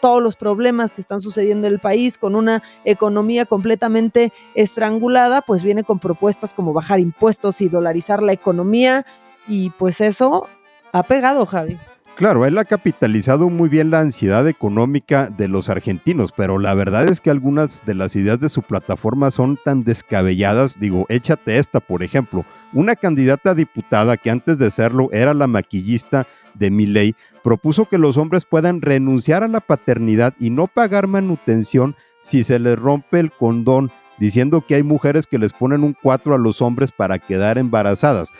todos 0.00 0.20
los 0.20 0.34
problemas 0.34 0.92
que 0.92 1.00
están 1.00 1.20
sucediendo 1.20 1.68
en 1.68 1.74
el 1.74 1.78
país, 1.78 2.18
con 2.18 2.34
una 2.34 2.64
economía 2.84 3.46
completamente 3.46 4.32
estrangulada, 4.54 5.42
pues 5.42 5.62
viene 5.62 5.84
con 5.84 6.00
propuestas 6.00 6.54
como 6.54 6.72
bajar 6.72 6.98
impuestos 6.98 7.60
y 7.60 7.68
dolarizar 7.68 8.22
la 8.22 8.32
economía 8.32 9.06
y 9.46 9.70
pues 9.70 10.00
eso 10.00 10.48
ha 10.92 11.04
pegado, 11.04 11.46
Javi. 11.46 11.78
Claro, 12.18 12.44
él 12.46 12.58
ha 12.58 12.64
capitalizado 12.64 13.48
muy 13.48 13.68
bien 13.68 13.92
la 13.92 14.00
ansiedad 14.00 14.48
económica 14.48 15.30
de 15.30 15.46
los 15.46 15.68
argentinos, 15.68 16.32
pero 16.36 16.58
la 16.58 16.74
verdad 16.74 17.06
es 17.08 17.20
que 17.20 17.30
algunas 17.30 17.86
de 17.86 17.94
las 17.94 18.16
ideas 18.16 18.40
de 18.40 18.48
su 18.48 18.62
plataforma 18.62 19.30
son 19.30 19.56
tan 19.56 19.84
descabelladas. 19.84 20.80
Digo, 20.80 21.06
échate 21.10 21.58
esta, 21.58 21.78
por 21.78 22.02
ejemplo. 22.02 22.44
Una 22.72 22.96
candidata 22.96 23.54
diputada 23.54 24.16
que 24.16 24.32
antes 24.32 24.58
de 24.58 24.72
serlo 24.72 25.10
era 25.12 25.32
la 25.32 25.46
maquillista 25.46 26.26
de 26.54 26.72
Milley, 26.72 27.14
propuso 27.44 27.84
que 27.84 27.98
los 27.98 28.16
hombres 28.16 28.44
puedan 28.44 28.82
renunciar 28.82 29.44
a 29.44 29.48
la 29.48 29.60
paternidad 29.60 30.34
y 30.40 30.50
no 30.50 30.66
pagar 30.66 31.06
manutención 31.06 31.94
si 32.22 32.42
se 32.42 32.58
les 32.58 32.76
rompe 32.76 33.20
el 33.20 33.30
condón, 33.30 33.92
diciendo 34.18 34.64
que 34.66 34.74
hay 34.74 34.82
mujeres 34.82 35.28
que 35.28 35.38
les 35.38 35.52
ponen 35.52 35.84
un 35.84 35.94
4 36.02 36.34
a 36.34 36.38
los 36.38 36.62
hombres 36.62 36.90
para 36.90 37.20
quedar 37.20 37.58
embarazadas. 37.58 38.32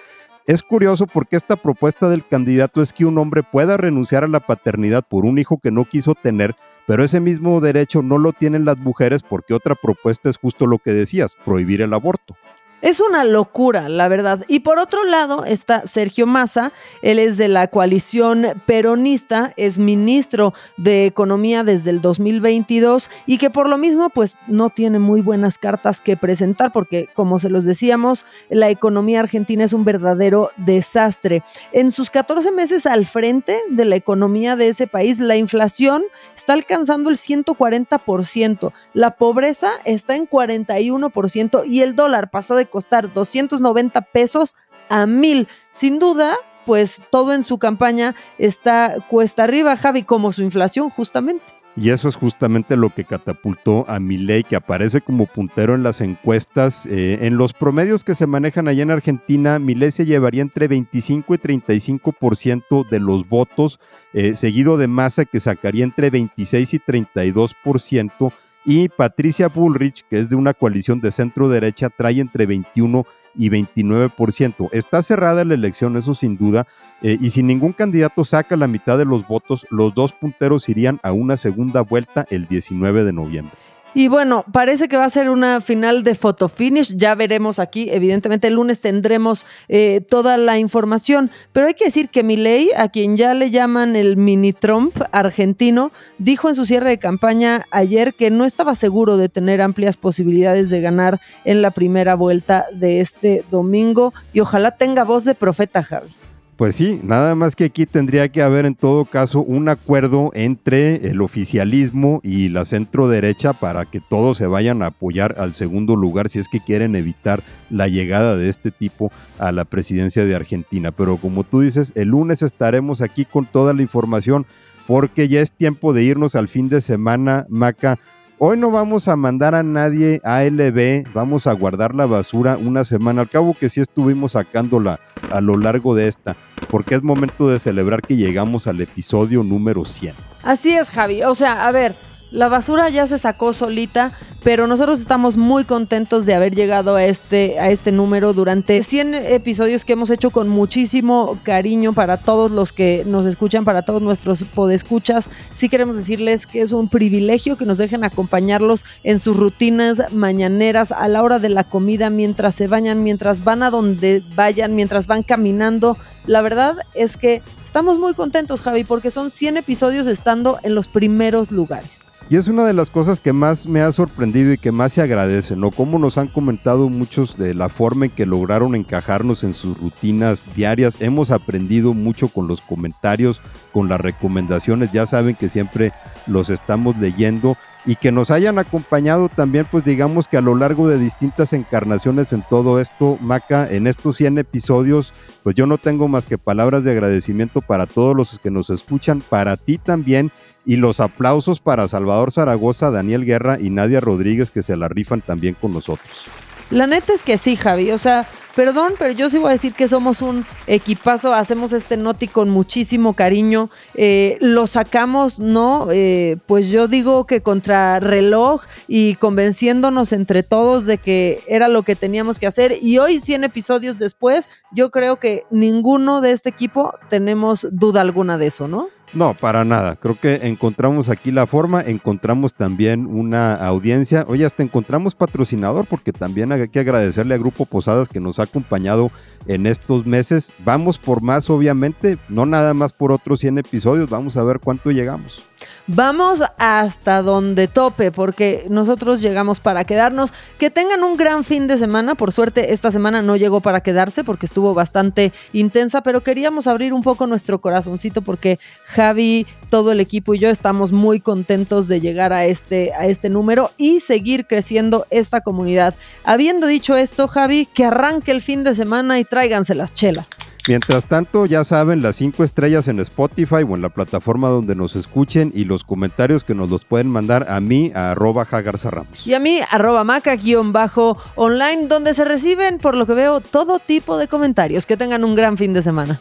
Es 0.49 0.63
curioso 0.63 1.07
porque 1.07 1.37
esta 1.37 1.57
propuesta 1.57 2.09
del 2.09 2.27
candidato 2.27 2.81
es 2.81 2.95
que 2.95 3.05
un 3.05 3.19
hombre 3.19 3.43
pueda 3.43 3.77
renunciar 3.77 4.25
a 4.25 4.29
la 4.29 4.41
paternidad 4.41 5.05
por 5.07 5.27
un 5.27 5.39
hijo 5.39 5.59
que 5.59 5.71
no 5.71 5.85
quiso 5.85 6.15
tener, 6.15 6.57
pero 6.87 7.05
ese 7.05 7.21
mismo 7.21 7.61
derecho 7.61 8.01
no 8.01 8.17
lo 8.17 8.33
tienen 8.33 8.65
las 8.65 8.79
mujeres 8.79 9.23
porque 9.23 9.53
otra 9.53 9.75
propuesta 9.75 10.31
es 10.31 10.39
justo 10.39 10.67
lo 10.67 10.79
que 10.79 10.95
decías, 10.95 11.37
prohibir 11.45 11.83
el 11.83 11.93
aborto. 11.93 12.35
Es 12.81 13.01
una 13.01 13.25
locura, 13.25 13.89
la 13.89 14.07
verdad. 14.07 14.45
Y 14.47 14.61
por 14.61 14.79
otro 14.79 15.03
lado 15.03 15.45
está 15.45 15.85
Sergio 15.89 16.27
Massa, 16.27 16.73
él 17.03 17.19
es 17.19 17.37
de 17.37 17.49
la 17.49 17.67
coalición 17.67 18.47
peronista, 18.67 19.53
es 19.57 19.81
ministro 19.81 20.55
de 20.77 21.07
Economía 21.07 21.65
desde 21.65 21.91
el 21.91 22.01
2022 22.01 23.11
y 23.27 23.39
que 23.39 23.51
por 23.51 23.69
lo 23.69 23.79
mismo 23.79 24.11
pues 24.11 24.37
no 24.47 24.71
tiene 24.71 25.01
muy 25.01 25.23
buenas 25.23 25.59
cartas 25.59 26.01
que 26.01 26.17
presentar 26.17 26.73
porque 26.73 27.09
como 27.15 27.41
se 27.41 27.51
los 27.51 27.65
decíamos, 27.65 28.25
la 28.49 28.71
economía 28.71 29.21
argentina 29.21 29.65
es 29.65 29.73
un 29.73 29.85
verdadero 29.85 30.51
desastre. 30.57 31.43
En 31.73 31.91
sus 31.91 32.11
14 32.11 32.53
meses 32.53 32.87
al 32.87 33.07
frente 33.07 33.61
de 33.71 33.85
la 33.87 33.97
economía 33.97 34.55
de 34.55 34.69
ese 34.69 34.87
país, 34.87 35.19
la 35.19 35.37
inflación 35.37 36.05
está 36.37 36.53
alcanzando 36.53 37.11
el 37.11 37.17
140%, 37.17 38.73
la 38.95 39.17
pobreza 39.17 39.73
está 39.85 40.15
en 40.15 40.29
41% 40.29 41.67
y 41.67 41.81
el 41.81 41.97
dólar 41.97 42.31
pasó 42.31 42.55
de 42.55 42.68
costar 42.69 43.13
290 43.13 44.01
pesos 44.01 44.57
a 44.89 45.07
mil. 45.07 45.49
Sin 45.71 45.99
duda, 45.99 46.37
pues 46.67 47.03
todo 47.11 47.33
en 47.35 47.45
su 47.45 47.59
campaña 47.59 48.15
está 48.39 48.97
cuesta 49.09 49.45
arriba, 49.45 49.77
Javi, 49.77 50.03
como 50.03 50.33
su 50.33 50.43
inflación 50.43 50.91
justamente. 50.91 51.45
Y 51.81 51.91
eso 51.91 52.09
es 52.09 52.17
justamente 52.17 52.77
lo 52.77 52.91
que 52.91 53.05
catapultó 53.05 53.85
a 53.89 54.01
Milei, 54.01 54.43
que 54.43 54.57
aparece 54.57 55.01
como 55.01 55.27
puntero 55.27 55.77
en 55.77 55.85
las 55.85 56.01
encuestas. 56.01 56.87
Eh, 56.87 57.21
en 57.23 57.37
los 57.37 57.53
promedios 57.53 58.03
que 58.03 58.17
se 58.17 58.27
manejan 58.27 58.67
allá 58.67 58.83
en 58.83 58.91
Argentina, 58.91 59.61
Milei 59.61 59.93
se 59.93 60.05
llevaría 60.05 60.43
entre 60.43 60.67
25 60.67 61.35
y 61.35 61.39
35% 61.39 62.89
de 62.89 62.99
los 62.99 63.29
votos, 63.29 63.79
eh, 64.13 64.35
seguido 64.35 64.77
de 64.77 64.89
Massa, 64.89 65.25
que 65.25 65.39
sacaría 65.39 65.85
entre 65.85 66.11
26 66.11 66.75
y 66.75 66.79
32% 66.81 68.33
y 68.69 68.91
Patricia 68.91 69.49
Bullrich, 69.49 70.05
que 70.11 70.19
es 70.19 70.29
de 70.29 70.37
una 70.37 70.53
coalición 70.53 71.01
de 71.01 71.11
centro 71.11 71.49
derecha, 71.49 71.89
trae 71.89 72.21
entre 72.21 72.45
21 72.45 73.07
y 73.35 73.49
29%. 73.49 74.69
Está 74.73 75.01
cerrada 75.01 75.43
la 75.47 75.55
elección, 75.55 75.97
eso 75.97 76.15
sin 76.15 76.37
duda, 76.37 76.67
eh, 77.01 77.17
y 77.19 77.31
si 77.31 77.43
ningún 77.43 77.73
candidato 77.73 78.27
saca 78.27 78.59
la 78.59 78.67
mitad 78.67 78.99
de 78.99 79.07
los 79.07 79.27
votos, 79.27 79.67
los 79.71 79.95
dos 79.95 80.13
punteros 80.13 80.69
irían 80.69 81.01
a 81.03 81.13
una 81.13 81.39
segunda 81.39 81.81
vuelta 81.81 82.27
el 82.29 82.47
19 82.47 83.05
de 83.05 83.13
noviembre. 83.15 83.55
Y 83.99 84.07
bueno, 84.07 84.45
parece 84.53 84.87
que 84.87 84.97
va 84.97 85.07
a 85.07 85.11
ser 85.11 85.29
una 85.29 85.61
final 85.61 86.05
de 86.05 86.15
photo 86.15 86.49
finish. 86.49 86.97
Ya 86.97 87.17
veremos 87.17 87.59
aquí. 87.59 87.89
Evidentemente, 87.91 88.47
el 88.47 88.55
lunes 88.55 88.81
tendremos 88.81 89.45
eh, 89.67 90.03
toda 90.09 90.37
la 90.37 90.57
información. 90.57 91.33
Pero 91.53 91.67
hay 91.67 91.75
que 91.75 91.87
decir 91.87 92.09
que 92.09 92.23
Milei, 92.23 92.71
a 92.77 92.91
quien 92.91 93.17
ya 93.17 93.35
le 93.35 93.51
llaman 93.51 93.97
el 93.97 94.17
mini 94.17 94.53
Trump 94.53 94.97
argentino, 95.11 95.91
dijo 96.19 96.49
en 96.49 96.55
su 96.55 96.65
cierre 96.65 96.91
de 96.91 96.99
campaña 97.01 97.67
ayer 97.73 98.15
que 98.15 98.31
no 98.31 98.45
estaba 98.45 98.77
seguro 98.77 99.17
de 99.17 99.29
tener 99.29 99.61
amplias 99.61 99.97
posibilidades 99.97 100.71
de 100.71 100.81
ganar 100.81 101.19
en 101.45 101.61
la 101.61 101.73
primera 101.73 102.15
vuelta 102.15 102.67
de 102.73 103.01
este 103.01 103.45
domingo. 103.51 104.15
Y 104.33 104.39
ojalá 104.39 104.77
tenga 104.77 105.03
voz 105.03 105.25
de 105.25 105.35
profeta, 105.35 105.83
Javi. 105.83 106.11
Pues 106.59 106.75
sí, 106.75 107.01
nada 107.05 107.37
más 107.37 107.55
que 107.55 107.67
aquí 107.67 107.87
tendría 107.87 108.31
que 108.31 108.43
haber 108.43 108.67
en 108.67 108.75
todo 108.75 109.05
caso 109.05 109.43
un 109.43 109.69
acuerdo 109.69 110.33
entre 110.35 111.09
el 111.09 111.23
oficialismo 111.23 112.19
y 112.25 112.49
la 112.49 112.65
centro 112.65 113.07
derecha 113.07 113.53
para 113.53 113.85
que 113.85 114.01
todos 114.01 114.39
se 114.39 114.49
vayan 114.49 114.83
a 114.83 114.87
apoyar 114.87 115.37
al 115.39 115.55
segundo 115.55 115.95
lugar 115.95 116.29
si 116.29 116.41
es 116.41 116.49
que 116.49 116.59
quieren 116.59 116.97
evitar 116.97 117.45
la 117.71 117.87
llegada 117.87 118.37
de 118.37 118.49
este 118.49 118.73
tipo 118.73 119.13
a 119.39 119.53
la 119.53 119.67
presidencia 119.67 120.25
de 120.25 120.35
Argentina. 120.35 120.91
Pero 120.91 121.19
como 121.19 121.45
tú 121.45 121.61
dices, 121.61 121.93
el 121.95 122.09
lunes 122.09 122.43
estaremos 122.43 123.03
aquí 123.03 123.25
con 123.25 123.47
toda 123.47 123.73
la 123.73 123.83
información 123.83 124.45
porque 124.89 125.29
ya 125.29 125.41
es 125.41 125.53
tiempo 125.53 125.93
de 125.93 126.03
irnos 126.03 126.35
al 126.35 126.49
fin 126.49 126.69
de 126.69 126.81
semana, 126.81 127.47
Maca. 127.49 128.01
Hoy 128.41 128.57
no 128.57 128.71
vamos 128.71 129.09
a 129.09 129.17
mandar 129.17 129.57
a 129.57 129.65
nadie 129.65 130.21
a 130.23 130.45
LB, 130.45 131.13
vamos 131.13 131.49
a 131.49 131.53
guardar 131.55 131.97
la 131.97 132.07
basura 132.07 132.57
una 132.57 132.85
semana. 132.85 133.23
Al 133.23 133.29
cabo 133.29 133.53
que 133.53 133.69
sí 133.69 133.81
estuvimos 133.81 134.33
sacándola 134.33 135.01
a 135.33 135.41
lo 135.41 135.57
largo 135.57 135.97
de 135.97 136.07
esta, 136.07 136.37
porque 136.71 136.95
es 136.95 137.03
momento 137.03 137.49
de 137.49 137.59
celebrar 137.59 138.01
que 138.01 138.15
llegamos 138.15 138.69
al 138.69 138.81
episodio 138.81 139.43
número 139.43 139.85
100. 139.85 140.15
Así 140.45 140.71
es, 140.71 140.89
Javi. 140.91 141.25
O 141.25 141.35
sea, 141.35 141.67
a 141.67 141.73
ver, 141.73 141.97
la 142.31 142.49
basura 142.49 142.91
ya 142.91 143.07
se 143.07 143.17
sacó 143.17 143.55
solita, 143.55 144.13
pero 144.45 144.67
nosotros 144.67 145.01
estamos 145.01 145.39
muy 145.39 145.65
contentos 145.65 146.27
de 146.27 146.35
haber 146.35 146.55
llegado 146.55 146.95
a 146.95 147.05
este, 147.05 147.59
a 147.59 147.71
este 147.71 147.91
número 147.91 148.35
durante 148.35 148.83
100 148.83 149.15
episodios 149.15 149.85
que 149.85 149.95
hemos 149.95 150.11
hecho 150.11 150.31
con 150.31 150.49
muchísimo 150.49 151.39
cariño 151.43 151.95
para 151.95 152.19
todos 152.19 152.51
los 152.51 152.73
que 152.73 153.03
nos 153.07 153.25
escuchan, 153.25 153.65
para 153.65 153.83
todos 153.83 154.03
nuestros 154.03 154.43
podescuchas. 154.43 155.31
Sí 155.53 155.71
queremos 155.71 155.97
decirles 155.97 156.47
que 156.47 156.61
es 156.61 156.73
un 156.73 156.89
privilegio 156.89 157.57
que 157.57 157.65
nos 157.65 157.79
dejen 157.79 158.05
acompañarlos 158.05 158.85
en 159.05 159.19
sus 159.19 159.37
rutinas 159.37 160.03
mañaneras, 160.13 160.93
a 160.93 161.09
la 161.09 161.23
hora 161.23 161.39
de 161.39 161.49
la 161.49 161.65
comida, 161.65 162.11
mientras 162.11 162.55
se 162.55 162.69
bañan, 162.69 163.03
mientras 163.03 163.43
van 163.43 163.63
a 163.63 163.71
donde 163.71 164.23
vayan, 164.35 164.75
mientras 164.75 165.07
van 165.07 165.23
caminando. 165.23 165.97
La 166.27 166.43
verdad 166.43 166.77
es 166.95 167.17
que 167.17 167.41
estamos 167.65 167.99
muy 167.99 168.13
contentos, 168.13 168.61
Javi, 168.61 168.85
porque 168.85 169.11
son 169.11 169.31
100 169.31 169.57
episodios 169.57 170.07
estando 170.07 170.59
en 170.63 170.75
los 170.75 170.89
primeros 170.89 171.51
lugares. 171.51 172.08
Y 172.31 172.37
es 172.37 172.47
una 172.47 172.67
de 172.67 172.75
las 172.75 172.91
cosas 172.91 173.21
que 173.21 173.33
más 173.33 173.67
me 173.67 173.81
ha 173.81 173.91
sorprendido 173.91 174.53
y 174.53 174.59
que 174.59 174.71
más 174.71 174.93
se 174.93 175.01
agradece, 175.01 175.57
¿no? 175.57 175.71
Como 175.71 175.99
nos 175.99 176.19
han 176.19 176.29
comentado 176.29 176.91
muchos 176.91 177.39
de 177.39 177.55
la 177.55 177.71
forma 177.71 178.05
en 178.05 178.11
que 178.11 178.27
lograron 178.27 178.75
encajarnos 178.75 179.45
en 179.45 179.55
sus 179.55 179.79
rutinas 179.79 180.47
diarias. 180.55 181.01
Hemos 181.01 181.31
aprendido 181.31 181.95
mucho 181.95 182.29
con 182.29 182.47
los 182.47 182.61
comentarios, 182.61 183.41
con 183.73 183.89
las 183.89 183.99
recomendaciones. 183.99 184.93
Ya 184.93 185.07
saben 185.07 185.37
que 185.37 185.49
siempre 185.49 185.93
los 186.27 186.51
estamos 186.51 186.99
leyendo 186.99 187.57
y 187.89 187.97
que 187.97 188.13
nos 188.13 188.31
hayan 188.31 188.59
acompañado 188.59 189.31
también, 189.31 189.67
pues 189.71 189.83
digamos 189.83 190.29
que 190.29 190.37
a 190.37 190.43
lo 190.43 190.55
largo 190.55 190.89
de 190.89 190.99
distintas 190.99 191.55
encarnaciones 191.55 192.35
en 192.35 192.43
todo 192.43 192.81
esto, 192.81 193.17
Maca, 193.23 193.67
en 193.67 193.87
estos 193.87 194.19
100 194.19 194.37
episodios, 194.37 195.15
pues 195.43 195.57
yo 195.57 195.67
no 195.67 195.79
tengo 195.79 196.07
más 196.07 196.27
que 196.27 196.37
palabras 196.37 196.85
de 196.85 196.91
agradecimiento 196.91 197.63
para 197.63 197.87
todos 197.87 198.15
los 198.15 198.39
que 198.41 198.51
nos 198.51 198.69
escuchan, 198.69 199.23
para 199.23 199.57
ti 199.57 199.79
también 199.79 200.31
y 200.67 200.77
los 200.77 201.01
aplausos 201.01 201.61
para 201.61 201.89
Salvador 201.89 202.31
Zaragoza, 202.31 202.91
Daniel 202.91 203.25
Guerra 203.25 203.57
y 203.59 203.71
Nadia 203.71 204.01
Rodríguez 204.01 204.51
que 204.51 204.63
se 204.63 204.77
la 204.77 204.89
rifan 204.89 205.23
también 205.23 205.57
con 205.59 205.73
nosotros. 205.73 206.29
La 206.71 206.87
neta 206.87 207.13
es 207.13 207.23
que 207.23 207.39
sí, 207.39 207.57
Javi. 207.57 207.91
O 207.93 207.99
sea, 207.99 208.27
perdón, 208.55 208.93
pero 208.99 209.13
yo 209.13 209.31
sí 209.31 209.39
voy 209.39 209.49
a 209.49 209.53
decir 209.53 209.73
que 209.73 209.89
somos 209.89 210.21
un 210.21 210.45
equipazo. 210.67 211.33
Hacemos 211.33 211.73
este 211.73 211.97
noti 211.97 212.29
con 212.29 212.51
muchísimo 212.51 213.15
cariño. 213.15 213.71
Eh, 213.95 214.37
lo 214.41 214.67
sacamos, 214.67 215.39
¿no? 215.39 215.89
Eh, 215.91 216.37
pues 216.47 216.69
yo 216.69 216.87
digo 216.87 217.27
que 217.27 217.41
contra 217.41 218.01
reloj 218.01 218.63
y 218.87 219.15
convenciéndonos 219.15 220.13
entre 220.13 220.43
todos 220.43 220.85
de 220.85 220.99
que 220.99 221.41
era 221.49 221.69
lo 221.69 221.85
que 221.85 221.97
teníamos 221.97 222.39
que 222.39 222.47
hacer. 222.47 222.77
Y 222.83 222.99
hoy, 222.99 223.21
100 223.21 223.45
episodios 223.45 223.99
después, 223.99 224.49
yo 224.73 224.91
creo 224.91 225.17
que 225.17 225.45
ninguno 225.51 226.21
de 226.21 226.33
este 226.33 226.51
equipo 226.51 226.93
tenemos 227.09 227.67
duda 227.71 228.03
alguna 228.03 228.37
de 228.37 228.49
eso, 228.49 228.69
¿no? 228.69 228.89
No, 229.15 229.35
para 229.35 229.65
nada. 229.65 229.97
Creo 229.97 230.19
que 230.21 230.47
encontramos 230.47 231.09
aquí 231.09 231.33
la 231.33 231.47
forma, 231.47 231.81
encontramos 231.81 232.55
también 232.55 233.07
una 233.07 233.55
audiencia. 233.55 234.25
Oye, 234.29 234.45
hasta 234.45 234.63
encontramos 234.63 235.15
patrocinador 235.15 235.87
porque 235.87 236.13
también 236.13 236.53
hay 236.53 236.69
que 236.69 236.81
agradecerle 236.81 237.35
a 237.35 237.39
Grupo 237.39 237.65
Posadas 237.65 238.09
que 238.09 238.21
nos 238.21 238.39
ha 238.39 238.45
acompañado 238.45 239.11
en 239.47 239.67
estos 239.67 240.07
meses. 240.07 240.53
Vamos 240.65 240.99
por 240.99 241.23
más, 241.23 241.49
obviamente, 241.49 242.19
no 242.29 242.45
nada 242.45 242.75
más 242.75 242.93
por 242.93 243.13
otros 243.13 243.41
100 243.41 243.59
episodios. 243.59 244.11
Vamos 244.11 244.37
a 244.37 244.45
ver 244.45 244.61
cuánto 244.61 244.91
llegamos. 244.91 245.43
Vamos 245.91 246.43
hasta 246.59 247.23
donde 247.23 247.67
tope, 247.67 248.13
porque 248.13 248.67
nosotros 248.69 249.23
llegamos 249.23 249.59
para 249.59 249.85
quedarnos. 249.85 250.35
Que 250.59 250.69
tengan 250.69 251.03
un 251.03 251.17
gran 251.17 251.45
fin 251.45 251.67
de 251.67 251.79
semana. 251.79 252.15
Por 252.15 252.31
suerte, 252.31 252.75
esta 252.75 252.91
semana 252.91 253.23
no 253.23 253.37
llegó 253.37 253.61
para 253.61 253.81
quedarse 253.81 254.23
porque 254.23 254.45
estuvo 254.45 254.75
bastante 254.75 255.33
intensa, 255.55 256.03
pero 256.03 256.23
queríamos 256.23 256.67
abrir 256.67 256.93
un 256.93 257.03
poco 257.03 257.27
nuestro 257.27 257.63
corazoncito 257.63 258.21
porque 258.21 258.59
Javi, 258.85 259.47
todo 259.71 259.91
el 259.91 260.01
equipo 260.01 260.35
y 260.35 260.39
yo 260.39 260.51
estamos 260.51 260.93
muy 260.93 261.21
contentos 261.21 261.89
de 261.89 262.03
llegar 262.03 262.35
a 262.35 262.45
este, 262.45 262.93
a 262.93 263.07
este 263.07 263.31
número 263.31 263.71
y 263.79 264.01
seguir 264.01 264.47
creciendo 264.47 265.07
esta 265.09 265.41
comunidad. 265.41 265.95
Habiendo 266.23 266.67
dicho 266.67 266.97
esto, 266.97 267.29
Javi, 267.29 267.65
que 267.65 267.87
arranque 267.87 268.31
el 268.31 268.43
fin 268.43 268.63
de 268.63 268.75
semana 268.75 269.19
y 269.19 269.25
tráiganse 269.25 269.75
las 269.75 269.95
chelas. 269.95 270.29
Mientras 270.67 271.07
tanto, 271.07 271.47
ya 271.47 271.65
saben, 271.65 272.03
las 272.03 272.17
cinco 272.17 272.45
estrellas 272.45 272.89
en 272.89 273.01
Spotify 273.01 273.63
o 273.67 273.75
en 273.75 273.83
la 273.83 273.89
plataforma 273.89 274.49
donde 274.49 274.75
nos 274.75 274.97
escuchen 274.97 275.53
y 275.55 275.65
los 275.65 275.85
comentarios 275.85 276.45
que 276.45 276.55
nos 276.55 276.69
los 276.69 276.85
pueden 276.85 277.09
mandar 277.09 277.47
a 277.49 277.61
mí, 277.61 277.93
a 277.95 278.11
arroba 278.11 278.45
Ramos. 278.45 279.27
Y 279.27 279.35
a 279.35 279.39
mí, 279.39 279.61
arroba 279.71 280.05
maca-online, 280.05 281.87
donde 281.87 282.15
se 282.15 282.25
reciben, 282.25 282.79
por 282.79 282.97
lo 282.97 283.07
que 283.07 283.15
veo, 283.15 283.41
todo 283.41 283.79
tipo 283.79 284.19
de 284.19 284.29
comentarios. 284.29 284.85
Que 284.85 284.97
tengan 284.97 285.25
un 285.25 285.35
gran 285.35 285.57
fin 285.57 285.73
de 285.73 285.83
semana. 285.83 286.21